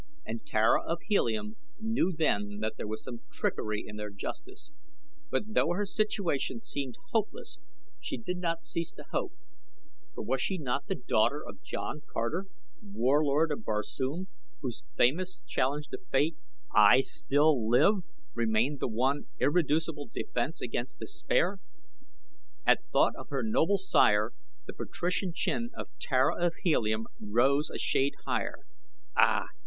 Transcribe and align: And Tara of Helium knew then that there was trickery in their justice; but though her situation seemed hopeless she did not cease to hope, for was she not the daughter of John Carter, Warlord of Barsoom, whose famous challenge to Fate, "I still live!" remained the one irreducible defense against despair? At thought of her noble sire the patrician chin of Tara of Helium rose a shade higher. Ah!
And 0.25 0.43
Tara 0.43 0.81
of 0.83 0.97
Helium 1.09 1.57
knew 1.79 2.11
then 2.11 2.57
that 2.59 2.73
there 2.75 2.87
was 2.87 3.07
trickery 3.31 3.83
in 3.85 3.97
their 3.97 4.09
justice; 4.09 4.73
but 5.29 5.43
though 5.53 5.73
her 5.73 5.85
situation 5.85 6.59
seemed 6.59 6.95
hopeless 7.11 7.59
she 7.99 8.17
did 8.17 8.39
not 8.39 8.63
cease 8.63 8.91
to 8.93 9.03
hope, 9.11 9.33
for 10.15 10.23
was 10.23 10.41
she 10.41 10.57
not 10.57 10.87
the 10.87 10.95
daughter 10.95 11.45
of 11.47 11.61
John 11.61 12.01
Carter, 12.11 12.47
Warlord 12.81 13.51
of 13.51 13.63
Barsoom, 13.63 14.25
whose 14.61 14.83
famous 14.97 15.43
challenge 15.45 15.89
to 15.89 15.99
Fate, 16.11 16.35
"I 16.75 17.01
still 17.01 17.69
live!" 17.69 18.03
remained 18.33 18.79
the 18.79 18.87
one 18.89 19.27
irreducible 19.39 20.09
defense 20.11 20.61
against 20.61 20.97
despair? 20.97 21.59
At 22.65 22.83
thought 22.91 23.15
of 23.15 23.29
her 23.29 23.43
noble 23.43 23.77
sire 23.77 24.31
the 24.65 24.73
patrician 24.73 25.31
chin 25.35 25.69
of 25.75 25.89
Tara 25.99 26.43
of 26.43 26.55
Helium 26.63 27.05
rose 27.19 27.69
a 27.69 27.77
shade 27.77 28.15
higher. 28.25 28.61
Ah! 29.15 29.45